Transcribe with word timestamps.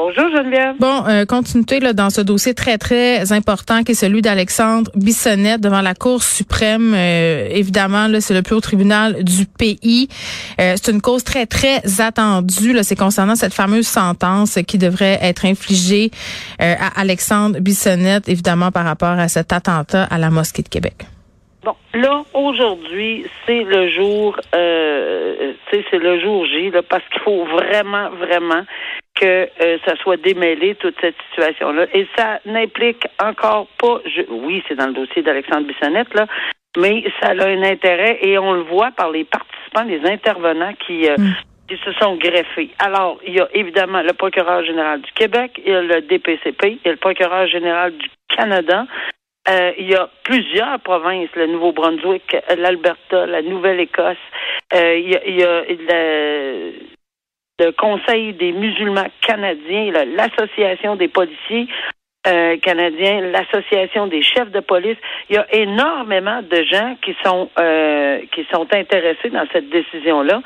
Bonjour, 0.00 0.30
Geneviève. 0.30 0.76
Bon, 0.78 1.08
euh, 1.08 1.24
continuité 1.24 1.80
là, 1.80 1.92
dans 1.92 2.08
ce 2.08 2.20
dossier 2.20 2.54
très, 2.54 2.78
très 2.78 3.32
important 3.32 3.82
qui 3.82 3.92
est 3.92 3.94
celui 3.96 4.22
d'Alexandre 4.22 4.92
Bissonnette 4.94 5.60
devant 5.60 5.80
la 5.80 5.96
Cour 5.96 6.22
suprême. 6.22 6.94
Euh, 6.94 7.48
évidemment, 7.50 8.06
là, 8.06 8.20
c'est 8.20 8.32
le 8.32 8.42
plus 8.42 8.54
haut 8.54 8.60
tribunal 8.60 9.24
du 9.24 9.44
pays. 9.44 10.06
Euh, 10.60 10.74
c'est 10.76 10.92
une 10.92 11.00
cause 11.00 11.24
très, 11.24 11.46
très 11.46 12.00
attendue. 12.00 12.72
Là, 12.72 12.84
c'est 12.84 12.94
concernant 12.94 13.34
cette 13.34 13.54
fameuse 13.54 13.88
sentence 13.88 14.60
qui 14.68 14.78
devrait 14.78 15.18
être 15.20 15.44
infligée 15.44 16.12
euh, 16.62 16.74
à 16.78 17.00
Alexandre 17.00 17.58
Bissonnette, 17.58 18.28
évidemment, 18.28 18.70
par 18.70 18.84
rapport 18.84 19.18
à 19.18 19.26
cet 19.26 19.52
attentat 19.52 20.04
à 20.04 20.18
la 20.18 20.30
mosquée 20.30 20.62
de 20.62 20.68
Québec. 20.68 20.94
Bon, 21.64 21.74
là, 21.92 22.22
aujourd'hui, 22.34 23.26
c'est 23.44 23.64
le 23.64 23.90
jour, 23.90 24.38
euh, 24.54 25.52
tu 25.68 25.76
sais, 25.76 25.84
c'est 25.90 25.98
le 25.98 26.20
jour 26.20 26.46
J, 26.46 26.70
là, 26.70 26.82
parce 26.88 27.02
qu'il 27.08 27.20
faut 27.20 27.44
vraiment, 27.46 28.10
vraiment 28.10 28.62
que 29.18 29.48
euh, 29.60 29.78
ça 29.84 29.96
soit 29.96 30.16
démêlé, 30.16 30.74
toute 30.76 30.94
cette 31.00 31.16
situation-là. 31.30 31.86
Et 31.92 32.06
ça 32.16 32.40
n'implique 32.46 33.06
encore 33.22 33.68
pas, 33.78 34.00
je, 34.06 34.22
oui, 34.30 34.62
c'est 34.68 34.76
dans 34.76 34.86
le 34.86 34.92
dossier 34.92 35.22
d'Alexandre 35.22 35.66
Bissonnette, 35.66 36.14
là, 36.14 36.26
mais 36.76 37.04
ça 37.20 37.28
a 37.30 37.46
un 37.46 37.62
intérêt 37.62 38.18
et 38.22 38.38
on 38.38 38.52
le 38.52 38.62
voit 38.62 38.90
par 38.92 39.10
les 39.10 39.24
participants, 39.24 39.84
les 39.84 40.08
intervenants 40.08 40.74
qui, 40.86 41.08
euh, 41.08 41.16
qui 41.68 41.76
se 41.84 41.92
sont 41.94 42.16
greffés. 42.16 42.70
Alors, 42.78 43.18
il 43.26 43.34
y 43.34 43.40
a 43.40 43.48
évidemment 43.54 44.02
le 44.02 44.12
procureur 44.12 44.64
général 44.64 45.00
du 45.00 45.10
Québec, 45.12 45.60
il 45.64 45.72
y 45.72 45.74
a 45.74 45.82
le 45.82 46.00
DPCP, 46.02 46.78
il 46.84 46.86
y 46.86 46.88
a 46.88 46.92
le 46.92 46.98
procureur 46.98 47.46
général 47.48 47.96
du 47.96 48.08
Canada, 48.34 48.86
euh, 49.48 49.72
il 49.78 49.88
y 49.88 49.94
a 49.94 50.10
plusieurs 50.24 50.78
provinces, 50.80 51.30
le 51.34 51.46
Nouveau-Brunswick, 51.46 52.36
l'Alberta, 52.58 53.26
la 53.26 53.40
Nouvelle-Écosse. 53.40 54.16
Euh, 54.74 54.98
il 54.98 55.10
y 55.10 55.16
a, 55.16 55.26
il 55.26 55.36
y 55.36 55.42
a 55.42 55.62
le, 55.62 56.72
le 57.58 57.72
Conseil 57.72 58.32
des 58.34 58.52
musulmans 58.52 59.08
canadiens, 59.20 59.90
l'Association 60.16 60.96
des 60.96 61.08
policiers 61.08 61.66
euh, 62.26 62.56
canadiens, 62.58 63.20
l'Association 63.20 64.06
des 64.06 64.22
chefs 64.22 64.50
de 64.50 64.60
police. 64.60 64.96
Il 65.30 65.36
y 65.36 65.38
a 65.38 65.46
énormément 65.54 66.42
de 66.42 66.62
gens 66.64 66.96
qui 67.02 67.16
sont 67.24 67.48
euh, 67.58 68.20
qui 68.32 68.46
sont 68.52 68.66
intéressés 68.74 69.30
dans 69.30 69.46
cette 69.52 69.70
décision-là. 69.70 70.42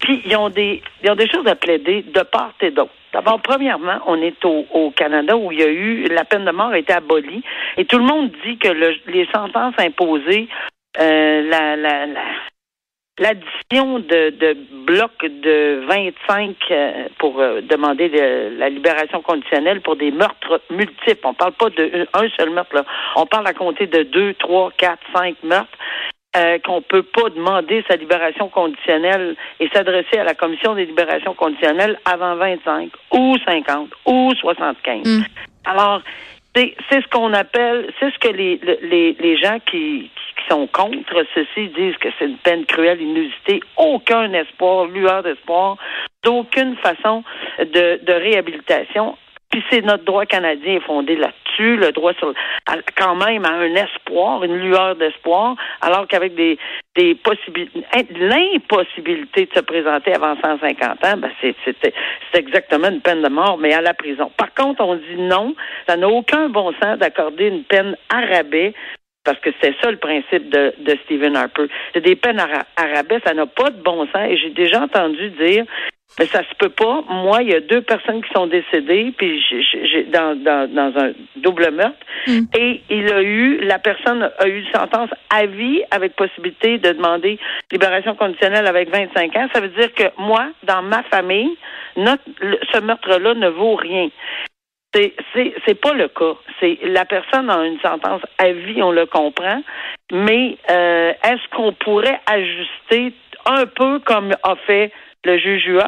Puis 0.00 0.22
ils 0.26 0.36
ont 0.36 0.48
des 0.48 0.82
ils 1.02 1.10
ont 1.10 1.14
des 1.14 1.28
choses 1.30 1.46
à 1.46 1.54
plaider 1.54 2.02
de 2.02 2.20
part 2.22 2.52
et 2.60 2.70
d'autre. 2.70 2.92
D'abord, 3.12 3.40
premièrement, 3.42 3.98
on 4.06 4.20
est 4.22 4.42
au, 4.44 4.64
au 4.72 4.90
Canada 4.90 5.36
où 5.36 5.52
il 5.52 5.60
y 5.60 5.62
a 5.62 5.68
eu 5.68 6.04
la 6.08 6.24
peine 6.24 6.46
de 6.46 6.50
mort 6.50 6.68
a 6.70 6.78
été 6.78 6.94
abolie 6.94 7.42
et 7.76 7.84
tout 7.84 7.98
le 7.98 8.04
monde 8.04 8.30
dit 8.44 8.56
que 8.58 8.68
le- 8.68 8.96
les 9.08 9.26
sentences 9.34 9.74
imposées, 9.78 10.48
euh, 10.98 11.42
la, 11.48 11.76
la, 11.76 12.06
la 12.06 12.20
l'addition 13.18 13.98
de, 13.98 14.30
de 14.30 14.56
blocs 14.86 15.22
de 15.22 15.84
25 15.86 16.56
euh, 16.70 17.08
pour 17.18 17.38
euh, 17.40 17.60
demander 17.60 18.08
le- 18.08 18.56
la 18.58 18.68
libération 18.68 19.20
conditionnelle 19.22 19.80
pour 19.80 19.96
des 19.96 20.10
meurtres 20.10 20.60
multiples. 20.70 21.20
On 21.24 21.34
parle 21.34 21.52
pas 21.52 21.70
de 21.70 22.06
un 22.14 22.28
seul 22.38 22.50
meurtre, 22.50 22.74
là. 22.74 22.84
On 23.16 23.26
parle 23.26 23.46
à 23.46 23.52
compter 23.52 23.86
de 23.86 24.02
deux, 24.02 24.34
trois, 24.34 24.70
quatre, 24.76 25.02
cinq 25.14 25.36
meurtres. 25.42 25.78
Euh, 26.34 26.58
qu'on 26.64 26.80
peut 26.80 27.02
pas 27.02 27.28
demander 27.28 27.84
sa 27.86 27.96
libération 27.96 28.48
conditionnelle 28.48 29.36
et 29.60 29.68
s'adresser 29.68 30.16
à 30.16 30.24
la 30.24 30.34
commission 30.34 30.74
des 30.74 30.86
libérations 30.86 31.34
conditionnelles 31.34 31.98
avant 32.06 32.36
25 32.36 32.90
ou 33.12 33.36
50 33.44 33.90
ou 34.06 34.32
75. 34.40 35.00
Mm. 35.04 35.24
Alors, 35.66 36.00
c'est 36.54 37.02
ce 37.02 37.08
qu'on 37.08 37.32
appelle, 37.32 37.92
c'est 37.98 38.12
ce 38.12 38.18
que 38.18 38.28
les, 38.28 38.60
les, 38.82 39.16
les 39.18 39.36
gens 39.38 39.58
qui, 39.70 40.10
qui 40.36 40.48
sont 40.48 40.66
contre 40.66 41.24
ceci 41.34 41.68
disent 41.68 41.96
que 41.96 42.08
c'est 42.18 42.26
une 42.26 42.36
peine 42.38 42.64
cruelle, 42.66 43.00
inusitée, 43.00 43.60
aucun 43.76 44.32
espoir, 44.32 44.86
lueur 44.86 45.22
d'espoir, 45.22 45.76
d'aucune 46.22 46.76
façon 46.76 47.24
de, 47.58 48.04
de 48.04 48.12
réhabilitation. 48.12 49.16
Puis 49.50 49.62
c'est 49.70 49.82
notre 49.82 50.04
droit 50.04 50.24
canadien 50.24 50.80
fondé 50.80 51.14
là-dessus, 51.14 51.76
le 51.76 51.92
droit 51.92 52.14
sur 52.14 52.32
quand 52.96 53.14
même 53.16 53.44
à 53.44 53.50
un 53.50 53.74
espoir, 53.74 54.42
une 54.44 54.56
lueur 54.56 54.96
d'espoir, 54.96 55.56
alors 55.82 56.06
qu'avec 56.08 56.34
des 56.34 56.58
des 56.96 57.14
possibilités 57.14 57.86
l'impossibilité 58.10 59.46
de 59.46 59.54
se 59.54 59.60
présenter 59.60 60.14
avant 60.14 60.36
150 60.40 61.04
ans, 61.04 61.16
ben 61.16 61.30
c'est 61.40 61.54
c'est 61.64 61.76
c'est 61.80 62.38
exactement 62.38 62.88
une 62.88 63.00
peine 63.00 63.22
de 63.22 63.28
mort, 63.28 63.58
mais 63.58 63.72
à 63.72 63.80
la 63.80 63.94
prison. 63.94 64.30
Par 64.36 64.52
contre, 64.54 64.82
on 64.82 64.96
dit 64.96 65.16
non, 65.16 65.54
ça 65.88 65.96
n'a 65.96 66.08
aucun 66.08 66.48
bon 66.48 66.72
sens 66.82 66.98
d'accorder 66.98 67.46
une 67.46 67.64
peine 67.64 67.96
à 68.10 68.20
rabais 68.20 68.74
parce 69.24 69.38
que 69.40 69.50
c'est 69.60 69.74
ça 69.80 69.90
le 69.90 69.98
principe 69.98 70.48
de, 70.50 70.74
de 70.78 70.96
Stephen 71.04 71.36
Harper. 71.36 71.66
C'est 71.94 72.00
des 72.04 72.16
peines 72.16 72.40
à, 72.40 72.46
ra- 72.46 72.66
à 72.76 72.86
rabais, 72.96 73.20
ça 73.24 73.34
n'a 73.34 73.46
pas 73.46 73.70
de 73.70 73.80
bon 73.82 74.06
sens. 74.06 74.28
Et 74.28 74.36
j'ai 74.36 74.50
déjà 74.50 74.82
entendu 74.82 75.30
dire, 75.30 75.64
mais 76.18 76.26
ça 76.26 76.40
se 76.42 76.54
peut 76.58 76.68
pas. 76.68 77.02
Moi, 77.08 77.42
il 77.42 77.50
y 77.50 77.54
a 77.54 77.60
deux 77.60 77.80
personnes 77.82 78.22
qui 78.22 78.30
sont 78.34 78.46
décédées, 78.46 79.12
puis 79.16 79.40
j'ai- 79.48 80.04
dans, 80.04 80.34
dans, 80.42 80.68
dans 80.70 80.92
un 81.00 81.12
double 81.36 81.70
meurtre, 81.70 81.96
et 82.58 82.80
il 82.90 83.10
a 83.12 83.22
eu, 83.22 83.58
la 83.62 83.78
personne 83.78 84.28
a 84.38 84.48
eu 84.48 84.58
une 84.60 84.72
sentence 84.72 85.10
à 85.30 85.46
vie 85.46 85.82
avec 85.90 86.14
possibilité 86.16 86.78
de 86.78 86.92
demander 86.92 87.38
libération 87.70 88.14
conditionnelle 88.14 88.66
avec 88.66 88.90
25 88.90 89.36
ans. 89.36 89.48
Ça 89.54 89.60
veut 89.60 89.68
dire 89.68 89.94
que 89.94 90.04
moi, 90.18 90.48
dans 90.64 90.82
ma 90.82 91.02
famille, 91.04 91.56
notre, 91.96 92.22
ce 92.72 92.80
meurtre-là 92.80 93.34
ne 93.34 93.48
vaut 93.48 93.76
rien. 93.76 94.08
C'est 94.94 95.14
c'est 95.32 95.54
c'est 95.66 95.80
pas 95.80 95.94
le 95.94 96.08
cas. 96.08 96.34
C'est 96.60 96.78
la 96.82 97.04
personne 97.04 97.48
a 97.48 97.64
une 97.64 97.80
sentence 97.80 98.22
à 98.38 98.52
vie, 98.52 98.82
on 98.82 98.92
le 98.92 99.06
comprend, 99.06 99.62
mais 100.12 100.58
euh, 100.70 101.12
est-ce 101.24 101.56
qu'on 101.56 101.72
pourrait 101.72 102.20
ajuster 102.26 103.14
un 103.46 103.66
peu 103.66 104.00
comme 104.00 104.34
a 104.42 104.56
fait 104.66 104.92
le 105.24 105.38
juge 105.38 105.66
Huot 105.66 105.82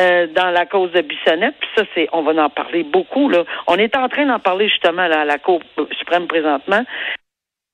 euh, 0.00 0.26
dans 0.28 0.50
la 0.50 0.66
cause 0.66 0.90
de 0.92 1.02
Bissonnette? 1.02 1.54
Puis 1.60 1.70
ça, 1.76 1.84
c'est 1.94 2.08
on 2.12 2.22
va 2.22 2.32
en 2.42 2.50
parler 2.50 2.82
beaucoup 2.82 3.28
là. 3.28 3.44
On 3.68 3.76
est 3.76 3.96
en 3.96 4.08
train 4.08 4.26
d'en 4.26 4.40
parler 4.40 4.68
justement 4.68 5.06
là, 5.06 5.20
à 5.20 5.24
la 5.24 5.38
Cour 5.38 5.60
suprême 5.98 6.26
présentement. 6.26 6.84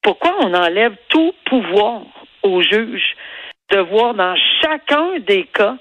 Pourquoi 0.02 0.34
on 0.40 0.52
enlève 0.52 0.96
tout 1.08 1.32
pouvoir 1.46 2.02
au 2.42 2.60
juge 2.62 3.16
de 3.70 3.78
voir 3.78 4.14
dans 4.14 4.34
chacun 4.62 5.18
des 5.20 5.44
cas 5.44 5.76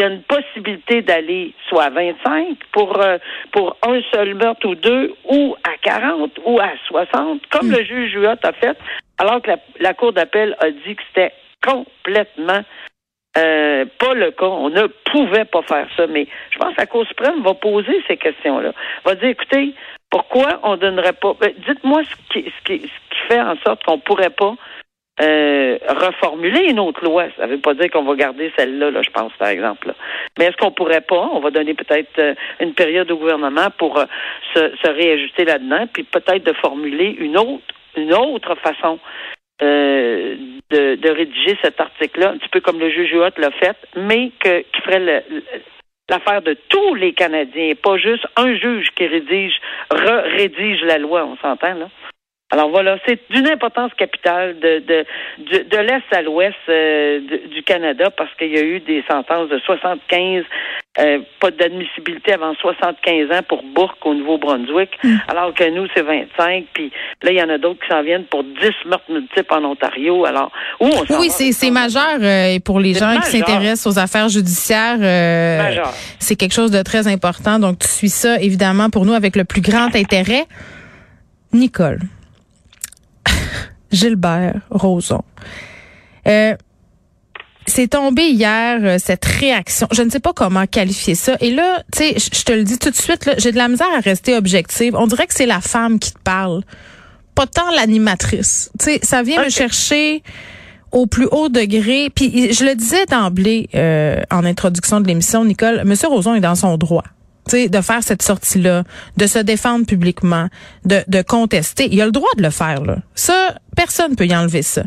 il 0.00 0.04
y 0.04 0.06
a 0.06 0.12
une 0.14 0.22
possibilité 0.22 1.02
d'aller 1.02 1.52
soit 1.68 1.84
à 1.84 1.90
25 1.90 2.56
pour 2.72 2.98
euh, 3.02 3.18
pour 3.52 3.76
un 3.86 4.00
seul 4.14 4.34
meurtre 4.34 4.66
ou 4.66 4.74
deux, 4.74 5.14
ou 5.28 5.54
à 5.62 5.76
40 5.82 6.40
ou 6.46 6.58
à 6.58 6.70
60, 6.86 7.46
comme 7.48 7.70
le 7.70 7.84
juge 7.84 8.14
Huot 8.14 8.28
a 8.42 8.52
fait, 8.54 8.78
alors 9.18 9.42
que 9.42 9.50
la, 9.50 9.56
la 9.78 9.92
Cour 9.92 10.14
d'appel 10.14 10.56
a 10.60 10.70
dit 10.70 10.96
que 10.96 11.02
c'était 11.08 11.34
complètement 11.62 12.62
euh, 13.36 13.84
pas 13.98 14.14
le 14.14 14.30
cas. 14.30 14.46
On 14.46 14.70
ne 14.70 14.86
pouvait 14.86 15.44
pas 15.44 15.60
faire 15.62 15.86
ça. 15.96 16.06
Mais 16.06 16.26
je 16.50 16.58
pense 16.58 16.74
que 16.74 16.80
la 16.80 16.86
Cour 16.86 17.06
suprême 17.06 17.42
va 17.42 17.52
poser 17.52 18.02
ces 18.08 18.16
questions-là. 18.16 18.72
Va 19.04 19.14
dire, 19.16 19.28
écoutez, 19.28 19.74
pourquoi 20.10 20.60
on 20.62 20.76
donnerait 20.76 21.12
pas. 21.12 21.34
ben, 21.38 21.52
Dites-moi 21.68 22.02
ce 22.04 22.32
qui, 22.32 22.50
ce, 22.50 22.64
qui, 22.64 22.80
ce 22.80 22.86
qui 22.86 23.20
fait 23.28 23.40
en 23.40 23.56
sorte 23.58 23.84
qu'on 23.84 23.98
pourrait 23.98 24.30
pas 24.30 24.54
euh, 25.20 25.78
reformuler 25.88 26.70
une 26.70 26.80
autre 26.80 27.04
loi. 27.04 27.26
Ça 27.36 27.46
ne 27.46 27.52
veut 27.52 27.60
pas 27.60 27.74
dire 27.74 27.90
qu'on 27.90 28.04
va 28.04 28.14
garder 28.14 28.50
celle-là, 28.56 28.90
là, 28.90 29.02
je 29.02 29.10
pense, 29.10 29.32
par 29.38 29.48
exemple. 29.48 29.88
là. 29.88 29.94
Mais 30.38 30.46
est-ce 30.46 30.56
qu'on 30.56 30.70
pourrait 30.70 31.02
pas, 31.02 31.28
on 31.32 31.40
va 31.40 31.50
donner 31.50 31.74
peut-être 31.74 32.18
euh, 32.18 32.34
une 32.60 32.74
période 32.74 33.10
au 33.10 33.16
gouvernement 33.16 33.68
pour 33.78 33.98
euh, 33.98 34.04
se, 34.54 34.60
se 34.82 34.90
réajuster 34.90 35.44
là-dedans, 35.44 35.86
puis 35.92 36.04
peut-être 36.04 36.44
de 36.44 36.52
formuler 36.54 37.16
une 37.18 37.36
autre, 37.36 37.62
une 37.96 38.14
autre 38.14 38.54
façon 38.56 38.98
de, 39.60 40.94
de 40.96 41.10
rédiger 41.10 41.58
cet 41.62 41.80
article-là, 41.80 42.30
un 42.30 42.38
petit 42.38 42.48
peu 42.48 42.60
comme 42.60 42.78
le 42.80 42.88
juge 42.90 43.12
Huot 43.12 43.28
l'a 43.36 43.50
fait, 43.50 43.76
mais 43.96 44.30
qui 44.42 44.80
ferait 44.84 45.00
le- 45.00 45.42
l'affaire 46.08 46.40
de 46.42 46.56
tous 46.68 46.94
les 46.94 47.12
Canadiens, 47.12 47.74
pas 47.80 47.98
juste 47.98 48.26
un 48.36 48.54
juge 48.56 48.88
qui 48.96 49.06
rédige, 49.06 49.54
re-rédige 49.90 50.82
la 50.82 50.98
loi, 50.98 51.24
on 51.26 51.36
s'entend, 51.36 51.74
là. 51.74 51.88
Alors 52.52 52.68
voilà, 52.70 52.96
c'est 53.06 53.20
d'une 53.30 53.46
importance 53.48 53.92
capitale 53.94 54.58
de, 54.58 54.80
de, 54.80 55.04
de, 55.38 55.68
de 55.68 55.76
l'Est 55.78 56.02
à 56.12 56.22
l'Ouest 56.22 56.56
euh, 56.68 57.20
du 57.54 57.62
Canada 57.62 58.10
parce 58.10 58.30
qu'il 58.34 58.52
y 58.52 58.58
a 58.58 58.62
eu 58.62 58.80
des 58.80 59.04
sentences 59.08 59.48
de 59.48 59.58
75, 59.60 60.42
euh, 60.98 61.18
pas 61.38 61.52
d'admissibilité 61.52 62.32
avant 62.32 62.52
75 62.54 63.30
ans 63.30 63.42
pour 63.48 63.62
Bourque 63.62 64.04
au 64.04 64.14
Nouveau-Brunswick, 64.14 64.90
alors 65.28 65.54
que 65.54 65.70
nous, 65.70 65.86
c'est 65.94 66.02
25. 66.02 66.64
Puis 66.72 66.90
là, 67.22 67.30
il 67.30 67.38
y 67.38 67.42
en 67.42 67.48
a 67.50 67.58
d'autres 67.58 67.78
qui 67.80 67.88
s'en 67.88 68.02
viennent 68.02 68.24
pour 68.24 68.42
10 68.42 68.52
meurtres 68.86 69.10
multiples 69.12 69.54
en 69.54 69.64
Ontario. 69.64 70.24
Alors, 70.24 70.50
où 70.80 70.86
on 70.86 71.06
s'en 71.06 71.20
Oui, 71.20 71.28
c'est 71.30 71.52
c'est 71.52 71.70
majeur 71.70 72.18
euh, 72.20 72.54
et 72.54 72.58
pour 72.58 72.80
les 72.80 72.94
gens 72.94 73.14
qui 73.20 73.30
s'intéressent 73.30 73.86
aux 73.86 73.98
affaires 74.00 74.28
judiciaires. 74.28 74.98
euh, 75.00 75.84
c'est 76.18 76.34
quelque 76.34 76.54
chose 76.54 76.72
de 76.72 76.82
très 76.82 77.06
important. 77.06 77.60
Donc, 77.60 77.78
tu 77.78 77.86
suis 77.88 78.08
ça, 78.08 78.40
évidemment, 78.40 78.90
pour 78.90 79.06
nous, 79.06 79.12
avec 79.14 79.36
le 79.36 79.44
plus 79.44 79.60
grand 79.60 79.94
intérêt. 79.94 80.46
Nicole. 81.52 82.00
Gilbert 83.92 84.60
Rozon. 84.70 85.22
Euh, 86.26 86.54
c'est 87.66 87.88
tombé 87.88 88.22
hier, 88.30 88.78
euh, 88.82 88.96
cette 88.98 89.24
réaction. 89.24 89.86
Je 89.92 90.02
ne 90.02 90.10
sais 90.10 90.20
pas 90.20 90.32
comment 90.32 90.66
qualifier 90.66 91.14
ça. 91.14 91.36
Et 91.40 91.52
là, 91.52 91.82
tu 91.92 91.98
sais, 91.98 92.14
je 92.18 92.42
te 92.42 92.52
le 92.52 92.64
dis 92.64 92.78
tout 92.78 92.90
de 92.90 92.96
suite, 92.96 93.30
j'ai 93.38 93.52
de 93.52 93.56
la 93.56 93.68
misère 93.68 93.88
à 93.96 94.00
rester 94.00 94.34
objective. 94.34 94.96
On 94.96 95.06
dirait 95.06 95.26
que 95.26 95.34
c'est 95.34 95.46
la 95.46 95.60
femme 95.60 95.98
qui 95.98 96.12
te 96.12 96.18
parle, 96.18 96.62
pas 97.34 97.46
tant 97.46 97.70
l'animatrice. 97.70 98.70
Tu 98.78 98.84
sais, 98.86 99.00
ça 99.02 99.22
vient 99.22 99.44
me 99.44 99.50
chercher 99.50 100.22
au 100.92 101.06
plus 101.06 101.28
haut 101.30 101.48
degré. 101.48 102.10
Puis 102.14 102.52
je 102.52 102.64
le 102.64 102.74
disais 102.74 103.06
d'emblée 103.06 103.68
euh, 103.74 104.20
en 104.30 104.44
introduction 104.44 105.00
de 105.00 105.06
l'émission, 105.06 105.44
Nicole, 105.44 105.82
Monsieur 105.84 106.08
Roson 106.08 106.34
est 106.34 106.40
dans 106.40 106.56
son 106.56 106.76
droit. 106.76 107.04
Sais, 107.48 107.68
de 107.68 107.80
faire 107.80 108.02
cette 108.02 108.22
sortie-là, 108.22 108.84
de 109.16 109.26
se 109.26 109.38
défendre 109.38 109.86
publiquement, 109.86 110.48
de, 110.84 111.02
de 111.08 111.22
contester. 111.22 111.88
Il 111.90 112.00
a 112.00 112.06
le 112.06 112.12
droit 112.12 112.30
de 112.36 112.42
le 112.42 112.50
faire. 112.50 112.84
Là. 112.84 112.98
Ça, 113.14 113.54
personne 113.76 114.16
peut 114.16 114.26
y 114.26 114.34
enlever 114.34 114.62
ça. 114.62 114.82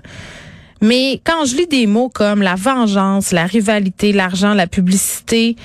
Mais 0.83 1.21
quand 1.23 1.45
je 1.45 1.55
lis 1.55 1.67
des 1.67 1.87
mots 1.87 2.09
comme 2.09 2.41
la 2.41 2.55
vengeance, 2.55 3.31
la 3.31 3.45
rivalité, 3.45 4.11
l'argent, 4.11 4.53
la 4.53 4.67
publicité, 4.67 5.55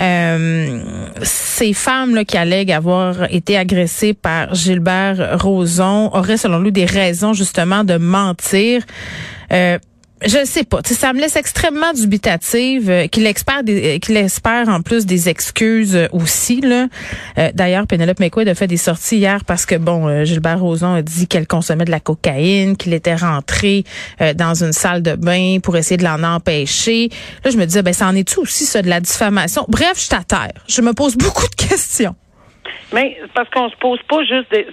euh, 0.00 0.82
ces 1.22 1.74
femmes 1.74 2.14
là, 2.14 2.24
qui 2.24 2.38
allèguent 2.38 2.72
avoir 2.72 3.30
été 3.30 3.58
agressées 3.58 4.14
par 4.14 4.54
Gilbert 4.54 5.38
Rozon 5.38 6.10
auraient 6.14 6.38
selon 6.38 6.58
lui 6.58 6.72
des 6.72 6.86
raisons 6.86 7.34
justement 7.34 7.84
de 7.84 7.98
mentir. 7.98 8.82
Euh, 9.52 9.78
je 10.24 10.44
sais 10.44 10.64
pas. 10.64 10.80
Ça 10.84 11.12
me 11.12 11.20
laisse 11.20 11.36
extrêmement 11.36 11.92
dubitative 11.92 12.90
euh, 12.90 13.06
qu'il 13.06 13.26
espère, 13.26 13.62
des, 13.64 13.96
euh, 13.96 13.98
qu'il 13.98 14.16
espère 14.16 14.68
en 14.68 14.80
plus 14.80 15.06
des 15.06 15.28
excuses 15.28 15.96
euh, 15.96 16.08
aussi. 16.12 16.60
Là. 16.60 16.88
D'ailleurs, 17.54 17.86
Penelope 17.86 18.20
McQuaid 18.20 18.48
a 18.48 18.54
fait 18.54 18.66
des 18.66 18.76
sorties 18.76 19.16
hier 19.16 19.44
parce 19.44 19.66
que 19.66 19.74
bon, 19.74 20.24
Gilbert 20.24 20.60
Rozon 20.60 20.94
a 20.94 21.02
dit 21.02 21.26
qu'elle 21.26 21.46
consommait 21.46 21.84
de 21.84 21.90
la 21.90 22.00
cocaïne, 22.00 22.76
qu'il 22.76 22.92
était 22.92 23.14
rentré 23.14 23.84
dans 24.36 24.54
une 24.54 24.72
salle 24.72 25.02
de 25.02 25.14
bain 25.14 25.58
pour 25.62 25.76
essayer 25.76 25.96
de 25.96 26.04
l'en 26.04 26.22
empêcher. 26.22 27.08
Là, 27.44 27.50
je 27.50 27.56
me 27.56 27.64
disais, 27.64 27.82
ben 27.82 27.94
ça 27.94 28.06
en 28.06 28.14
est-tu 28.14 28.38
aussi 28.38 28.64
ça 28.64 28.82
de 28.82 28.88
la 28.88 29.00
diffamation? 29.00 29.64
Bref, 29.68 30.02
je 30.02 30.08
t'atterre. 30.08 30.52
Je 30.68 30.82
me 30.82 30.92
pose 30.92 31.16
beaucoup 31.16 31.48
de 31.48 31.54
questions. 31.54 32.14
Mais 32.92 33.18
parce 33.34 33.48
qu'on 33.50 33.68
se 33.70 33.76
pose 33.76 33.98
pas 34.08 34.22
juste 34.24 34.50
des. 34.50 34.66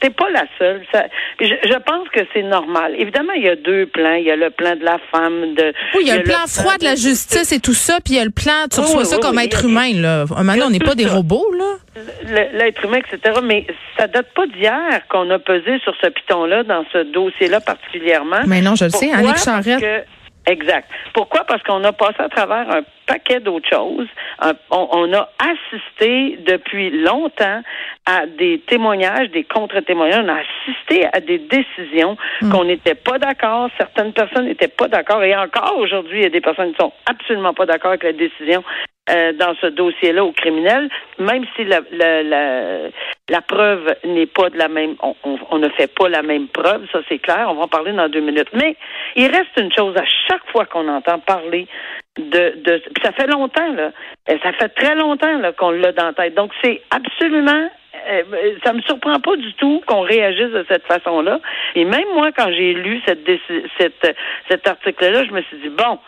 T'es 0.00 0.10
pas 0.10 0.30
la 0.30 0.44
seule. 0.58 0.82
Ça, 0.92 1.04
je, 1.40 1.46
je, 1.46 1.78
pense 1.78 2.08
que 2.08 2.20
c'est 2.32 2.42
normal. 2.42 2.94
Évidemment, 2.98 3.32
il 3.34 3.42
y 3.42 3.48
a 3.48 3.56
deux 3.56 3.86
plans. 3.86 4.14
Il 4.14 4.24
y 4.24 4.30
a 4.30 4.36
le 4.36 4.50
plan 4.50 4.76
de 4.76 4.84
la 4.84 4.98
femme. 5.10 5.54
De, 5.54 5.72
oui, 5.94 6.02
il 6.02 6.08
y 6.08 6.10
a, 6.10 6.18
le 6.18 6.22
plan 6.22 6.46
froid 6.46 6.76
de 6.78 6.84
la 6.84 6.94
justice 6.94 7.52
et 7.52 7.60
tout 7.60 7.74
ça, 7.74 7.98
puis 8.04 8.14
il 8.14 8.16
y 8.16 8.20
a 8.20 8.24
le 8.24 8.30
plan. 8.30 8.66
Tu 8.72 8.80
reçois 8.80 9.04
ça 9.04 9.18
comme 9.18 9.38
être 9.38 9.64
humain, 9.64 9.92
là. 9.94 10.24
Maintenant, 10.42 10.66
on 10.66 10.70
n'est 10.70 10.78
pas 10.78 10.94
des 10.94 11.06
robots, 11.06 11.52
là. 11.56 11.76
L'être 12.54 12.84
humain, 12.84 12.98
etc. 12.98 13.40
Mais 13.42 13.66
ça 13.98 14.06
date 14.06 14.32
pas 14.34 14.46
d'hier 14.46 15.02
qu'on 15.08 15.28
a 15.30 15.38
pesé 15.38 15.78
sur 15.80 15.94
ce 16.02 16.08
piton-là, 16.08 16.62
dans 16.62 16.84
ce 16.92 17.04
dossier-là 17.12 17.60
particulièrement. 17.60 18.40
Mais 18.46 18.60
non, 18.60 18.74
je 18.74 18.84
le 18.84 18.90
sais. 18.90 19.12
Annick 19.12 19.36
Charrette. 19.38 20.06
Exact. 20.46 20.88
Pourquoi? 21.14 21.44
Parce 21.44 21.62
qu'on 21.62 21.84
a 21.84 21.92
passé 21.92 22.16
à 22.18 22.28
travers 22.28 22.68
un 22.68 22.82
paquet 23.06 23.40
d'autres 23.40 23.68
choses. 23.68 24.08
on, 24.70 25.12
a 25.12 25.28
assisté 25.38 26.38
depuis 26.46 26.90
longtemps 26.90 27.62
à 28.06 28.26
des 28.26 28.60
témoignages, 28.66 29.30
des 29.30 29.44
contre-témoignages. 29.44 30.24
On 30.24 30.28
a 30.28 30.40
assisté 30.40 31.06
à 31.12 31.20
des 31.20 31.38
décisions 31.38 32.16
hmm. 32.40 32.50
qu'on 32.50 32.64
n'était 32.64 32.94
pas 32.94 33.18
d'accord. 33.18 33.68
Certaines 33.78 34.12
personnes 34.12 34.46
n'étaient 34.46 34.68
pas 34.68 34.88
d'accord. 34.88 35.22
Et 35.22 35.36
encore 35.36 35.76
aujourd'hui, 35.78 36.20
il 36.20 36.22
y 36.24 36.26
a 36.26 36.30
des 36.30 36.40
personnes 36.40 36.72
qui 36.72 36.78
sont 36.80 36.92
absolument 37.06 37.54
pas 37.54 37.66
d'accord 37.66 37.90
avec 37.90 38.04
la 38.04 38.12
décision 38.12 38.62
euh, 39.10 39.32
dans 39.32 39.52
ce 39.60 39.66
dossier-là 39.66 40.24
au 40.24 40.30
criminel, 40.30 40.88
même 41.18 41.44
si 41.56 41.64
la, 41.64 41.80
la, 41.90 42.22
la, 42.22 43.40
preuve 43.40 43.96
n'est 44.04 44.28
pas 44.28 44.48
de 44.48 44.56
la 44.56 44.68
même, 44.68 44.94
on, 45.02 45.16
on, 45.50 45.58
ne 45.58 45.68
fait 45.70 45.92
pas 45.92 46.08
la 46.08 46.22
même 46.22 46.46
preuve, 46.46 46.86
ça 46.92 47.00
c'est 47.08 47.18
clair, 47.18 47.48
on 47.50 47.54
va 47.54 47.62
en 47.62 47.68
parler 47.68 47.92
dans 47.92 48.08
deux 48.08 48.20
minutes. 48.20 48.50
Mais 48.52 48.76
il 49.16 49.26
reste 49.26 49.56
une 49.56 49.72
chose 49.72 49.96
à 49.96 50.04
chaque 50.28 50.48
fois 50.52 50.66
qu'on 50.66 50.86
entend 50.86 51.18
parler 51.18 51.66
de, 52.18 52.62
de 52.62 52.82
ça 53.02 53.12
fait 53.12 53.26
longtemps 53.26 53.72
là, 53.72 53.92
euh, 54.28 54.38
ça 54.42 54.52
fait 54.52 54.68
très 54.70 54.94
longtemps 54.94 55.38
là 55.38 55.52
qu'on 55.52 55.70
l'a 55.70 55.92
dans 55.92 56.06
la 56.06 56.12
tête. 56.12 56.34
Donc 56.34 56.52
c'est 56.62 56.82
absolument 56.90 57.68
euh, 58.10 58.22
ça 58.64 58.72
me 58.72 58.80
surprend 58.82 59.20
pas 59.20 59.36
du 59.36 59.52
tout 59.54 59.82
qu'on 59.86 60.00
réagisse 60.00 60.50
de 60.50 60.64
cette 60.68 60.86
façon-là. 60.86 61.40
Et 61.74 61.84
même 61.84 62.08
moi, 62.14 62.30
quand 62.36 62.50
j'ai 62.50 62.74
lu 62.74 63.00
cette, 63.06 63.28
cette, 63.78 64.16
cet 64.48 64.68
article-là, 64.68 65.24
je 65.24 65.30
me 65.30 65.42
suis 65.42 65.58
dit, 65.58 65.68
bon, 65.68 65.98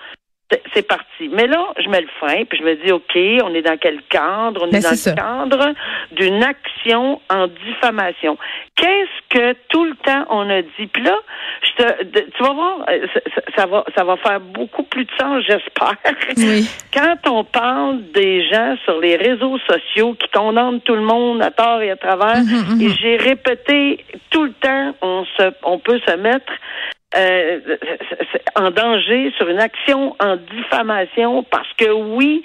c'est 0.72 0.86
parti. 0.86 1.28
Mais 1.32 1.46
là, 1.46 1.72
je 1.82 1.88
mets 1.88 2.00
le 2.00 2.08
frein, 2.18 2.44
puis 2.44 2.58
je 2.58 2.64
me 2.64 2.74
dis, 2.76 2.92
OK, 2.92 3.16
on 3.44 3.54
est 3.54 3.62
dans 3.62 3.76
quel 3.76 4.02
cadre? 4.08 4.62
On 4.62 4.68
est 4.68 4.82
ben, 4.82 4.82
dans 4.82 4.90
le 4.90 5.14
cadre 5.14 5.74
d'une 6.12 6.42
action 6.42 7.20
en 7.30 7.46
diffamation. 7.46 8.36
Qu'est-ce 8.76 9.36
que 9.36 9.56
tout 9.68 9.84
le 9.84 9.94
temps 10.04 10.24
on 10.30 10.48
a 10.50 10.62
dit? 10.62 10.86
Puis 10.92 11.02
là, 11.02 11.16
je 11.62 11.82
te, 11.82 12.02
tu 12.04 12.42
vas 12.42 12.52
voir, 12.52 12.86
euh, 12.88 13.06
ça, 13.56 13.66
va, 13.66 13.84
ça 13.96 14.04
va 14.04 14.16
faire 14.16 14.40
beaucoup 14.40 14.82
plus 14.82 15.04
de 15.04 15.10
sens, 15.18 15.42
j'espère. 15.46 15.96
Oui. 16.36 16.68
Quand 16.92 17.16
on 17.28 17.44
parle 17.44 18.02
des 18.12 18.48
gens 18.48 18.76
sur 18.84 18.98
les 19.00 19.16
réseaux 19.16 19.58
sociaux 19.58 20.14
qui 20.14 20.28
condamnent 20.28 20.80
tout 20.80 20.94
le 20.94 21.02
monde 21.02 21.42
à 21.42 21.50
tort 21.50 21.80
et 21.80 21.90
à 21.90 21.96
travers, 21.96 22.42
mm-hmm, 22.42 22.78
mm-hmm. 22.78 22.82
et 22.82 22.88
j'ai 22.90 23.16
répété 23.16 24.04
tout 24.30 24.44
le 24.44 24.52
temps, 24.52 24.94
on 25.02 25.24
se, 25.36 25.52
on 25.62 25.78
peut 25.78 26.00
se 26.06 26.16
mettre 26.16 26.52
euh, 27.16 27.60
en 28.56 28.70
danger 28.70 29.32
sur 29.36 29.48
une 29.48 29.60
action 29.60 30.16
en 30.20 30.36
diffamation 30.36 31.42
parce 31.44 31.72
que 31.74 31.90
oui, 31.90 32.44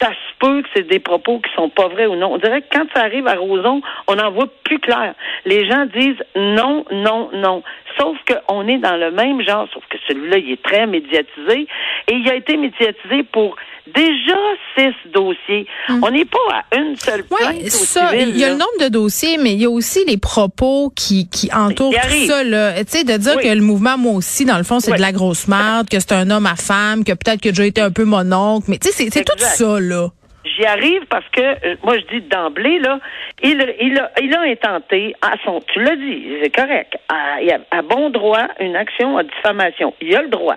ça 0.00 0.10
se 0.10 0.38
peut 0.40 0.62
que 0.62 0.68
c'est 0.74 0.88
des 0.88 0.98
propos 0.98 1.38
qui 1.38 1.52
sont 1.54 1.68
pas 1.68 1.88
vrais 1.88 2.06
ou 2.06 2.16
non. 2.16 2.32
On 2.32 2.38
dirait 2.38 2.62
que 2.62 2.76
quand 2.76 2.86
ça 2.94 3.02
arrive 3.02 3.26
à 3.28 3.34
Roson, 3.34 3.80
on 4.08 4.18
en 4.18 4.30
voit 4.32 4.48
plus 4.64 4.80
clair. 4.80 5.14
Les 5.44 5.68
gens 5.68 5.86
disent 5.86 6.22
non, 6.34 6.84
non, 6.90 7.30
non. 7.32 7.62
Sauf 7.98 8.16
qu'on 8.26 8.66
est 8.68 8.78
dans 8.78 8.96
le 8.96 9.10
même 9.10 9.42
genre, 9.42 9.68
sauf 9.72 9.82
que 9.90 9.98
celui-là, 10.08 10.38
il 10.38 10.52
est 10.52 10.62
très 10.62 10.86
médiatisé. 10.86 11.66
Et 12.08 12.14
il 12.14 12.28
a 12.28 12.34
été 12.34 12.56
médiatisé 12.56 13.22
pour 13.32 13.56
déjà 13.86 14.36
six 14.76 14.94
dossiers. 15.12 15.66
Hum. 15.88 16.00
On 16.02 16.10
n'est 16.10 16.24
pas 16.24 16.38
à 16.50 16.76
une 16.76 16.96
seule 16.96 17.24
plainte 17.24 17.56
oui, 17.62 17.70
ça, 17.70 18.14
Il 18.14 18.36
y 18.36 18.44
a 18.44 18.48
le 18.48 18.54
nombre 18.54 18.78
de 18.80 18.88
dossiers, 18.88 19.38
mais 19.38 19.52
il 19.54 19.60
y 19.60 19.64
a 19.64 19.70
aussi 19.70 20.04
les 20.06 20.16
propos 20.16 20.92
qui, 20.94 21.28
qui 21.28 21.52
entourent 21.52 21.92
tout 21.92 22.26
ça. 22.26 22.44
Là. 22.44 22.72
Tu 22.84 22.98
sais, 22.98 23.04
de 23.04 23.16
dire 23.16 23.38
que 23.38 23.48
le 23.48 23.62
mouvement, 23.62 23.98
moi 23.98 24.12
aussi, 24.12 24.44
dans 24.44 24.58
le 24.58 24.64
fond, 24.64 24.80
c'est 24.80 24.92
de 24.92 25.00
la 25.00 25.12
grosse 25.12 25.48
merde, 25.48 25.88
que 25.88 26.00
c'est 26.00 26.12
un 26.12 26.30
homme 26.30 26.46
à 26.46 26.56
femme, 26.56 27.04
que 27.04 27.12
peut-être 27.12 27.40
que 27.40 27.52
j'ai 27.52 27.66
été 27.66 27.80
un 27.80 27.90
peu 27.90 28.04
mon 28.04 28.30
oncle. 28.32 28.66
Mais 28.68 28.78
tu 28.78 28.88
sais, 28.88 29.08
c'est 29.10 29.24
tout 29.24 29.38
ça, 29.38 29.80
là. 29.80 30.08
J'y 30.44 30.64
arrive 30.64 31.06
parce 31.06 31.28
que 31.30 31.40
euh, 31.40 31.76
moi 31.82 31.96
je 31.98 32.18
dis 32.18 32.20
d'emblée 32.22 32.78
là, 32.78 32.98
il, 33.42 33.74
il 33.80 33.98
a 33.98 34.10
il 34.20 34.34
a 34.34 34.40
intenté 34.40 35.14
à 35.22 35.34
son 35.44 35.60
tu 35.72 35.80
l'as 35.82 35.96
dit, 35.96 36.38
c'est 36.42 36.54
correct, 36.54 36.96
à, 37.08 37.36
à 37.70 37.82
bon 37.82 38.10
droit 38.10 38.48
une 38.60 38.76
action 38.76 39.16
en 39.16 39.22
diffamation. 39.22 39.94
Il 40.00 40.14
a 40.16 40.22
le 40.22 40.28
droit. 40.28 40.56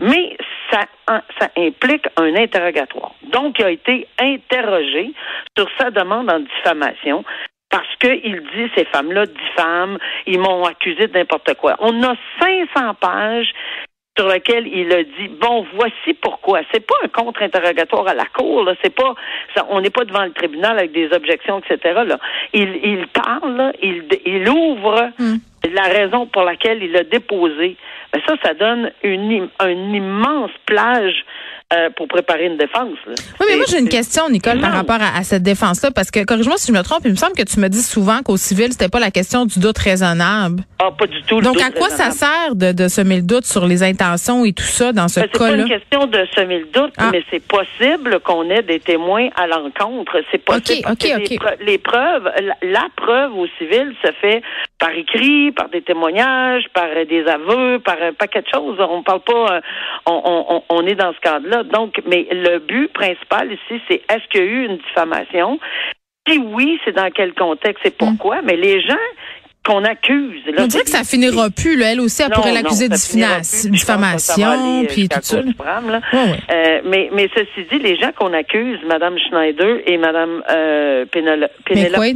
Mais 0.00 0.36
ça, 0.70 0.82
ça 1.08 1.48
implique 1.56 2.06
un 2.16 2.34
interrogatoire. 2.36 3.14
Donc, 3.32 3.58
il 3.58 3.64
a 3.64 3.70
été 3.70 4.06
interrogé 4.20 5.12
sur 5.56 5.68
sa 5.78 5.90
demande 5.90 6.30
en 6.30 6.40
diffamation 6.40 7.24
parce 7.70 7.88
qu'il 8.00 8.40
dit 8.54 8.70
ces 8.76 8.84
femmes-là 8.86 9.26
diffament, 9.26 9.98
ils 10.26 10.38
m'ont 10.38 10.64
accusé 10.64 11.08
de 11.08 11.18
n'importe 11.18 11.54
quoi. 11.54 11.76
On 11.80 12.02
a 12.02 12.14
500 12.40 12.94
pages 12.94 13.52
sur 14.16 14.28
lesquelles 14.28 14.66
il 14.66 14.92
a 14.92 15.02
dit 15.02 15.28
bon 15.40 15.66
voici 15.74 16.14
pourquoi. 16.20 16.60
C'est 16.72 16.84
pas 16.86 16.94
un 17.04 17.08
contre-interrogatoire 17.08 18.08
à 18.08 18.14
la 18.14 18.24
cour 18.26 18.64
là. 18.64 18.74
C'est 18.82 18.94
pas 18.94 19.14
ça, 19.54 19.66
on 19.70 19.80
n'est 19.80 19.90
pas 19.90 20.04
devant 20.04 20.24
le 20.24 20.32
tribunal 20.32 20.78
avec 20.78 20.92
des 20.92 21.12
objections 21.12 21.60
etc 21.60 21.78
là. 22.06 22.18
Il, 22.52 22.80
il 22.82 23.06
parle 23.08 23.72
il, 23.82 24.04
il 24.24 24.48
ouvre 24.48 25.10
hmm. 25.18 25.36
la 25.72 25.82
raison 25.82 26.26
pour 26.26 26.42
laquelle 26.42 26.82
il 26.82 26.96
a 26.96 27.04
déposé. 27.04 27.76
Ben 28.12 28.22
ça, 28.26 28.34
ça 28.42 28.54
donne 28.54 28.90
une, 29.02 29.48
une 29.60 29.94
immense 29.94 30.52
plage 30.64 31.24
euh, 31.72 31.90
pour 31.96 32.06
préparer 32.06 32.46
une 32.46 32.56
défense. 32.56 32.96
Oui, 33.08 33.46
mais 33.48 33.56
moi 33.56 33.64
j'ai 33.68 33.80
une 33.80 33.88
question, 33.88 34.28
Nicole, 34.30 34.60
par 34.60 34.72
rapport 34.72 35.00
à, 35.00 35.24
cette 35.24 35.42
défense-là, 35.42 35.90
parce 35.90 36.12
que 36.12 36.24
corrige-moi 36.24 36.58
si 36.58 36.68
je 36.68 36.72
me 36.72 36.82
trompe, 36.82 37.00
il 37.04 37.10
me 37.10 37.16
semble 37.16 37.32
que 37.32 37.42
tu 37.42 37.58
me 37.58 37.68
dis 37.68 37.82
souvent 37.82 38.22
qu'au 38.22 38.36
civil, 38.36 38.68
c'était 38.70 38.88
pas 38.88 39.00
la 39.00 39.10
question 39.10 39.46
du 39.46 39.58
doute 39.58 39.76
raisonnable. 39.78 40.62
Ah, 40.78 40.90
pas 40.96 41.08
du 41.08 41.20
tout. 41.24 41.40
Donc 41.40 41.60
à 41.60 41.72
quoi 41.72 41.88
ça 41.88 42.12
sert 42.12 42.54
de, 42.54 42.70
de, 42.70 42.86
semer 42.86 43.16
le 43.16 43.22
doute 43.22 43.46
sur 43.46 43.66
les 43.66 43.82
intentions 43.82 44.44
et 44.44 44.52
tout 44.52 44.62
ça 44.62 44.92
dans 44.92 45.08
ce 45.08 45.18
cas-là? 45.18 45.28
C'est 45.32 45.38
pas 45.38 45.52
une 45.56 45.68
question 45.68 46.06
de 46.06 46.26
semer 46.36 46.60
le 46.60 46.66
doute, 46.66 46.94
ah. 46.98 47.08
mais 47.10 47.24
c'est 47.30 47.42
possible 47.42 48.20
qu'on 48.20 48.48
ait 48.48 48.62
des 48.62 48.78
témoins 48.78 49.28
à 49.34 49.48
l'encontre. 49.48 50.20
C'est 50.30 50.44
possible. 50.44 50.86
OK, 50.88 51.04
OK, 51.04 51.20
OK. 51.32 51.56
Les, 51.66 51.78
preuves, 51.78 52.30
la, 52.62 52.86
preuve 52.96 53.36
au 53.36 53.48
civil 53.58 53.92
se 54.04 54.12
fait 54.20 54.40
par 54.78 54.90
écrit, 54.90 55.52
par 55.52 55.68
des 55.68 55.82
témoignages, 55.82 56.64
par 56.74 56.88
des 57.06 57.26
aveux, 57.26 57.78
par 57.80 58.00
un 58.02 58.12
paquet 58.12 58.42
de 58.42 58.48
choses. 58.52 58.78
On 58.78 59.02
parle 59.02 59.20
pas, 59.20 59.56
euh, 59.56 59.60
on, 60.06 60.20
on, 60.24 60.62
on 60.68 60.86
est 60.86 60.94
dans 60.94 61.12
ce 61.14 61.20
cadre-là. 61.20 61.62
Donc, 61.64 62.00
mais 62.06 62.26
le 62.30 62.58
but 62.58 62.92
principal 62.92 63.52
ici, 63.52 63.80
c'est 63.88 64.02
est-ce 64.10 64.28
qu'il 64.28 64.40
y 64.40 64.44
a 64.44 64.46
eu 64.46 64.66
une 64.66 64.76
diffamation? 64.78 65.58
Si 66.28 66.38
oui, 66.38 66.78
c'est 66.84 66.92
dans 66.92 67.10
quel 67.10 67.34
contexte 67.34 67.86
et 67.86 67.90
pourquoi? 67.90 68.42
Mais 68.42 68.56
les 68.56 68.80
gens 68.80 68.94
qu'on 69.66 69.84
accuse. 69.84 70.46
Là, 70.46 70.62
On 70.62 70.66
dirait 70.66 70.84
que 70.84 70.90
ça 70.90 71.02
finira 71.02 71.50
plus. 71.50 71.76
Là. 71.76 71.92
Elle 71.92 72.00
aussi, 72.00 72.22
elle 72.22 72.30
pourrait 72.30 72.52
l'accuser 72.52 72.88
de 72.88 72.94
diffamation, 72.94 74.84
puis 74.88 75.08
tout 75.08 75.18
ça. 75.22 75.38
Euh, 75.38 76.80
mais, 76.84 77.10
mais 77.12 77.28
ceci 77.34 77.66
dit, 77.70 77.78
les 77.80 77.96
gens 77.96 78.12
qu'on 78.12 78.32
accuse, 78.32 78.78
Mme 78.86 79.18
Schneider 79.18 79.78
et 79.86 79.98
Mme 79.98 80.42
euh, 80.50 81.04
Pénélope 81.06 81.50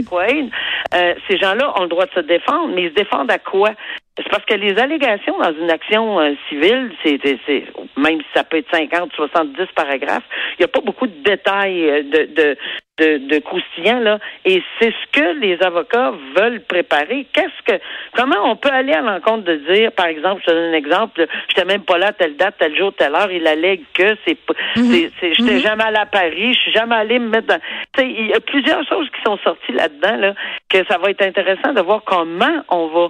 Quaid, 0.08 0.50
euh, 0.94 1.14
ces 1.28 1.38
gens-là 1.38 1.72
ont 1.76 1.82
le 1.82 1.88
droit 1.88 2.06
de 2.06 2.12
se 2.12 2.20
défendre, 2.20 2.72
mais 2.74 2.84
ils 2.84 2.90
se 2.90 2.94
défendent 2.94 3.30
à 3.30 3.38
quoi? 3.38 3.70
C'est 4.16 4.28
parce 4.28 4.44
que 4.44 4.54
les 4.54 4.78
allégations 4.78 5.38
dans 5.38 5.54
une 5.54 5.70
action 5.70 6.20
euh, 6.20 6.32
civile, 6.48 6.92
c'est, 7.02 7.18
c'est, 7.46 7.64
même 7.96 8.18
si 8.20 8.26
ça 8.34 8.44
peut 8.44 8.58
être 8.58 8.70
50, 8.70 9.12
70 9.14 9.56
paragraphes, 9.74 10.24
il 10.58 10.62
n'y 10.62 10.64
a 10.64 10.68
pas 10.68 10.80
beaucoup 10.80 11.06
de 11.06 11.22
détails 11.24 11.88
euh, 11.88 12.02
de, 12.02 12.34
de, 12.34 12.56
de, 13.00 13.16
de 13.28 13.38
croustillant, 13.38 14.00
là. 14.00 14.18
Et 14.44 14.62
c'est 14.78 14.92
ce 14.92 15.06
que 15.20 15.40
les 15.40 15.60
avocats 15.62 16.12
veulent 16.36 16.60
préparer. 16.62 17.26
Qu'est-ce 17.32 17.62
que, 17.64 17.80
comment 18.16 18.36
on 18.44 18.56
peut 18.56 18.68
aller 18.70 18.92
à 18.92 19.00
l'encontre 19.00 19.44
de 19.44 19.56
dire, 19.72 19.92
par 19.92 20.06
exemple, 20.06 20.42
je 20.42 20.46
te 20.46 20.50
donne 20.54 20.74
un 20.74 20.76
exemple, 20.76 21.26
j'étais 21.48 21.64
même 21.64 21.82
pas 21.82 21.98
là 21.98 22.08
à 22.08 22.12
telle 22.12 22.36
date, 22.36 22.54
tel 22.58 22.76
jour, 22.76 22.92
telle 22.94 23.14
heure, 23.14 23.30
il 23.32 23.46
allègue 23.46 23.82
que 23.94 24.16
c'est, 24.26 24.36
c'est, 24.74 25.10
c'est 25.20 25.34
j'étais 25.34 25.54
Mhm. 25.54 25.60
jamais 25.60 25.84
allé 25.84 25.96
à 25.98 26.06
Paris, 26.06 26.54
je 26.54 26.58
suis 26.60 26.72
jamais 26.72 26.94
allé 26.96 27.18
me 27.18 27.28
mettre 27.28 27.46
dans, 27.48 27.58
tu 27.96 28.02
sais, 28.02 28.06
il 28.08 28.26
y 28.28 28.34
a 28.34 28.40
plusieurs 28.40 28.86
choses 28.88 29.08
qui 29.10 29.22
sont 29.24 29.38
sorties 29.38 29.72
là-dedans, 29.72 30.16
là, 30.16 30.34
que 30.68 30.78
ça 30.86 30.98
va 30.98 31.10
être 31.10 31.22
intéressant 31.22 31.72
de 31.72 31.80
voir 31.80 32.02
comment 32.04 32.62
on 32.68 32.86
va 32.88 33.08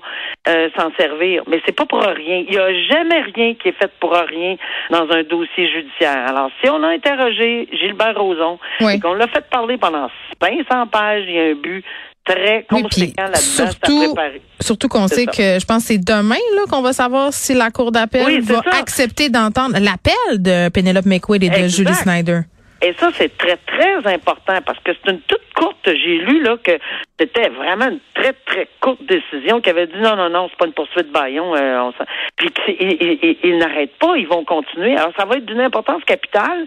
euh, 0.48 0.68
s'en 0.76 0.90
servir. 0.98 1.42
Mais 1.48 1.60
c'est 1.66 1.74
pas 1.76 1.86
pour 1.86 2.00
rien. 2.02 2.44
Il 2.48 2.54
y 2.54 2.58
a 2.58 2.72
jamais 2.88 3.20
rien 3.34 3.54
qui 3.54 3.68
est 3.68 3.72
fait 3.78 3.90
pour 4.00 4.12
rien 4.12 4.56
dans 4.90 5.08
un 5.10 5.22
dossier 5.22 5.68
judiciaire. 5.68 6.24
Alors, 6.28 6.50
si 6.62 6.70
on 6.70 6.82
a 6.82 6.88
interrogé 6.88 7.68
Gilbert 7.72 8.16
Rozon 8.16 8.58
Oui. 8.80 8.94
et 8.94 9.00
qu'on 9.00 9.14
l'a 9.14 9.26
fait 9.28 9.48
parler 9.50 9.76
pendant 9.80 10.08
500 10.42 10.86
pages, 10.88 11.24
il 11.26 11.34
y 11.34 11.38
a 11.38 11.42
un 11.50 11.54
but 11.54 11.84
très 12.24 12.66
Oui, 12.70 12.82
conséquent 12.82 13.24
à 13.32 13.36
surtout, 13.36 14.14
surtout 14.60 14.88
qu'on 14.88 15.08
sait 15.08 15.24
ça. 15.24 15.30
que 15.32 15.58
je 15.58 15.64
pense 15.66 15.82
que 15.82 15.88
c'est 15.94 15.98
demain 16.04 16.36
là 16.54 16.62
qu'on 16.70 16.82
va 16.82 16.92
savoir 16.92 17.32
si 17.32 17.54
la 17.54 17.70
Cour 17.70 17.90
d'appel 17.92 18.24
Oui, 18.26 18.40
va 18.40 18.62
ça. 18.62 18.78
accepter 18.78 19.30
d'entendre 19.30 19.76
l'appel 19.80 20.40
de 20.42 20.68
Penelope 20.68 21.06
McQuaid 21.06 21.42
et 21.44 21.48
de. 21.48 21.68
Julie 21.68 21.94
Snyder. 21.94 22.40
Et 22.82 22.94
ça, 22.98 23.10
c'est 23.14 23.36
très, 23.36 23.58
très 23.58 24.14
important 24.14 24.58
parce 24.64 24.78
que 24.78 24.92
c'est 25.04 25.10
une 25.12 25.20
toute 25.22 25.42
courte. 25.54 25.76
J'ai 25.84 26.16
lu 26.16 26.42
là 26.42 26.56
que 26.64 26.78
c'était 27.18 27.50
vraiment 27.50 27.88
une 27.90 27.98
très, 28.14 28.32
très 28.46 28.68
courte 28.80 29.00
décision 29.04 29.60
qui 29.60 29.68
avait 29.68 29.86
dit 29.86 29.98
non, 30.00 30.16
non, 30.16 30.30
non, 30.30 30.48
c'est 30.48 30.56
pas 30.56 30.64
une 30.64 30.72
poursuite 30.72 31.12
Bayon. 31.12 31.54
Euh, 31.54 31.80
on 31.82 31.92
Puis 32.36 32.50
que- 32.50 32.70
ils, 32.70 32.96
ils- 32.98 33.18
ils- 33.22 33.38
ils 33.50 33.58
n'arrêtent 33.58 33.98
pas, 33.98 34.16
ils 34.16 34.26
vont 34.26 34.44
continuer. 34.46 34.96
Alors, 34.96 35.12
ça 35.18 35.26
va 35.26 35.36
être 35.36 35.44
d'une 35.44 35.60
importance 35.60 36.02
capitale. 36.04 36.64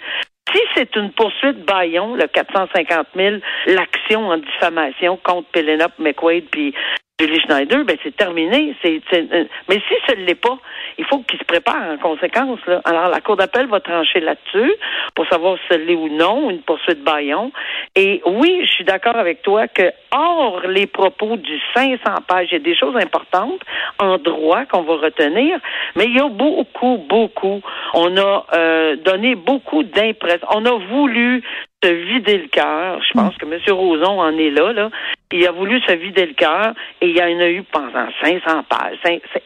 Si 0.53 0.59
c'est 0.75 0.95
une 0.95 1.11
poursuite 1.11 1.65
Bayon, 1.65 2.15
le 2.15 2.27
450 2.27 3.07
000, 3.15 3.37
l'action 3.67 4.27
en 4.27 4.37
diffamation 4.37 5.17
contre 5.23 5.49
Penelope 5.51 5.97
McQuaid 5.99 6.45
puis 6.51 6.73
Julie 7.23 7.39
Schneider, 7.39 7.85
ben 7.85 7.97
c'est 8.03 8.15
terminé. 8.17 8.75
Euh, 8.83 9.45
mais 9.69 9.75
si 9.75 9.95
ce 10.07 10.15
ne 10.15 10.25
l'est 10.25 10.35
pas, 10.35 10.57
il 10.97 11.05
faut 11.05 11.19
qu'ils 11.19 11.39
se 11.39 11.45
préparent 11.45 11.91
en 11.93 11.97
conséquence. 11.97 12.59
Alors, 12.83 13.07
la 13.07 13.21
Cour 13.21 13.37
d'appel 13.37 13.67
va 13.67 13.79
trancher 13.79 14.19
là-dessus 14.19 14.73
pour 15.15 15.25
savoir 15.27 15.57
si 15.57 15.63
ce 15.69 15.77
l'est 15.77 15.95
ou 15.95 16.09
non, 16.09 16.49
une 16.49 16.61
poursuite 16.61 17.01
Bayon. 17.01 17.51
Et 17.95 18.21
oui, 18.25 18.61
je 18.65 18.71
suis 18.71 18.83
d'accord 18.83 19.15
avec 19.15 19.41
toi 19.41 19.69
que, 19.69 19.91
hors 20.11 20.67
les 20.67 20.85
propos 20.85 21.37
du 21.37 21.59
500 21.73 21.97
pages, 22.27 22.47
il 22.51 22.53
y 22.53 22.57
a 22.57 22.59
des 22.59 22.75
choses 22.75 22.95
importantes 22.97 23.61
en 23.99 24.17
droit 24.17 24.65
qu'on 24.65 24.81
va 24.81 24.95
retenir, 24.95 25.59
mais 25.95 26.05
il 26.05 26.17
y 26.17 26.19
a 26.19 26.27
beaucoup, 26.27 26.97
beaucoup. 27.07 27.61
On 27.93 28.17
a 28.17 28.45
euh, 28.53 28.95
donné 28.97 29.35
beaucoup 29.35 29.83
d'impressions. 29.83 30.47
On 30.51 30.65
a 30.65 30.77
voulu 30.89 31.41
se 31.83 31.91
vider 31.91 32.37
le 32.37 32.47
cœur. 32.47 33.01
Je 33.03 33.13
pense 33.13 33.35
que 33.37 33.45
M. 33.45 33.59
Roson 33.69 34.19
en 34.19 34.37
est 34.37 34.49
là, 34.49 34.73
là. 34.73 34.89
Il 35.31 35.45
a 35.47 35.51
voulu 35.51 35.81
se 35.81 35.91
vider 35.93 36.27
le 36.27 36.33
cœur 36.33 36.73
et 37.01 37.09
il 37.09 37.17
y 37.17 37.21
en 37.21 37.39
a 37.39 37.49
eu 37.49 37.63
pendant 37.63 38.07
500 38.21 38.63
pages. 38.63 38.97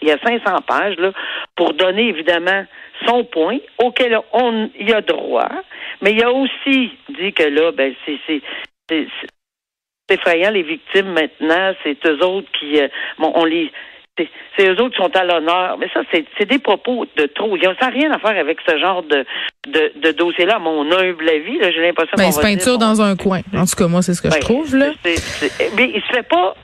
Il 0.01 0.08
y 0.08 0.12
a 0.12 0.17
500 0.20 0.62
pages, 0.67 0.98
là, 0.98 1.12
pour 1.56 1.74
donner, 1.74 2.10
évidemment, 2.10 2.65
son 3.06 3.24
point 3.24 3.58
auquel 3.79 4.20
on 4.34 4.70
y 4.79 4.91
a 4.91 5.01
droit. 5.01 5.50
Mais 6.01 6.12
il 6.12 6.24
a 6.24 6.32
aussi 6.32 6.91
dit 7.10 7.34
que 7.34 7.44
là, 7.44 7.72
ben, 7.72 7.94
c'est, 8.06 8.20
c'est 8.89 9.12
effrayant, 10.10 10.51
les 10.51 10.63
victimes 10.63 11.13
maintenant, 11.13 11.74
c'est 11.84 12.06
eux 12.06 12.24
autres 12.24 12.50
qui, 12.60 12.79
euh, 12.79 12.88
bon, 13.17 13.32
on 13.36 13.46
les, 13.46 13.72
c'est, 14.57 14.67
eux 14.67 14.81
autres 14.81 14.95
qui 14.95 15.01
sont 15.03 15.15
à 15.15 15.24
l'honneur. 15.24 15.77
Mais 15.79 15.88
ça, 15.93 16.01
c'est, 16.12 16.45
des 16.45 16.59
propos 16.59 17.05
de 17.17 17.25
trop. 17.27 17.55
Il 17.57 17.63
y 17.63 17.65
a- 17.65 17.75
Ça 17.79 17.88
n'a 17.88 17.91
rien 17.91 18.12
à 18.12 18.19
faire 18.19 18.38
avec 18.39 18.57
ce 18.67 18.77
genre 18.77 19.03
de, 19.03 19.25
de, 19.67 19.91
de 20.01 20.12
dossier-là, 20.12 20.59
mon 20.59 20.81
humble 20.91 21.29
avis. 21.29 21.59
J'ai 21.62 21.81
l'impression 21.81 22.13
Ben, 22.17 22.25
qu'on 22.25 22.31
va 22.38 22.41
peinture 22.41 22.77
dire, 22.77 22.88
dans 22.88 23.01
un 23.01 23.15
coin. 23.15 23.41
En 23.55 23.65
tout 23.65 23.75
cas, 23.77 23.88
moi, 23.88 24.01
c'est 24.01 24.13
ce 24.13 24.21
que 24.21 24.29
je 24.29 24.33
Ouais, 24.36 24.39
trouve 24.39 24.75
là. 24.75 24.91
mais 25.75 25.91
il 25.93 26.01
se 26.01 26.13
fait 26.15 26.27
pas 26.27 26.55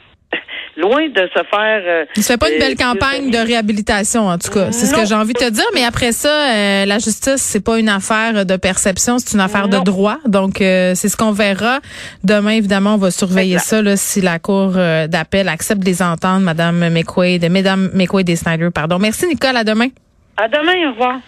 loin 0.77 1.07
de 1.07 1.29
se 1.33 1.43
faire. 1.49 1.81
euh, 1.85 2.05
Il 2.15 2.23
se 2.23 2.31
fait 2.31 2.37
pas 2.37 2.51
une 2.51 2.59
belle 2.59 2.75
campagne 2.75 3.29
de 3.31 3.37
réhabilitation, 3.37 4.27
en 4.27 4.37
tout 4.37 4.51
cas. 4.51 4.71
C'est 4.71 4.85
ce 4.87 4.93
que 4.93 5.05
j'ai 5.05 5.15
envie 5.15 5.33
de 5.33 5.39
te 5.39 5.49
dire. 5.49 5.65
Mais 5.73 5.83
après 5.83 6.11
ça, 6.11 6.29
euh, 6.29 6.85
la 6.85 6.99
justice, 6.99 7.37
c'est 7.41 7.63
pas 7.63 7.77
une 7.79 7.89
affaire 7.89 8.45
de 8.45 8.55
perception, 8.55 9.17
c'est 9.19 9.33
une 9.33 9.39
affaire 9.41 9.67
Non. 9.67 9.79
de 9.79 9.83
droit. 9.83 10.17
Donc, 10.27 10.61
euh, 10.61 10.93
c'est 10.95 11.09
ce 11.09 11.17
qu'on 11.17 11.31
verra. 11.31 11.79
Demain, 12.23 12.51
évidemment, 12.51 12.95
on 12.95 12.97
va 12.97 13.11
surveiller 13.11 13.53
Exact. 13.55 13.67
ça, 13.69 13.81
là, 13.81 13.97
si 13.97 14.21
la 14.21 14.39
Cour 14.39 14.73
euh, 14.75 15.07
d'appel 15.07 15.47
accepte 15.49 15.81
de 15.81 15.85
les 15.85 16.01
entendre, 16.01 16.39
Madame 16.41 16.89
McQuaid, 16.89 17.49
Mesdames 17.51 17.89
McQuaid 17.93 18.29
et 18.29 18.35
Snyder, 18.35 18.69
pardon. 18.73 18.97
Merci, 18.99 19.27
Nicole. 19.27 19.55
À 19.57 19.63
demain. 19.63 19.87
À 20.37 20.47
demain, 20.47 20.87
au 20.87 20.91
revoir. 20.91 21.19